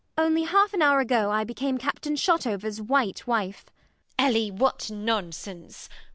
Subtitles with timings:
[0.17, 3.65] Only half an hour ago I became Captain Shotover's white wife.
[3.67, 4.25] MRS HUSHABYE.
[4.29, 4.49] Ellie!
[4.49, 5.89] What nonsense!